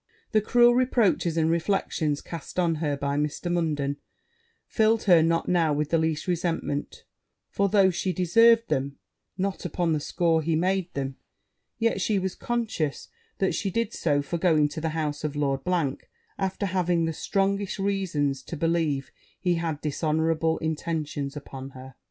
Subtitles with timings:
[0.31, 3.51] The cruel reproaches and reflections cast on her by Mr.
[3.53, 3.97] Munden,
[4.65, 7.03] filled her not now with the least resentment;
[7.51, 8.97] for though she deserved them
[9.37, 11.17] not upon the score he made them,
[11.77, 15.61] yet she was conscious that she did so for going to the house of Lord,
[16.39, 21.93] after having the strongest reasons to believe he had dishonourable intentions upon her.